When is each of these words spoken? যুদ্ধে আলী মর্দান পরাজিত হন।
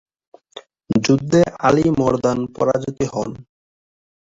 যুদ্ধে 0.99 1.41
আলী 1.67 1.85
মর্দান 1.99 2.39
পরাজিত 2.55 2.97
হন। 3.13 3.29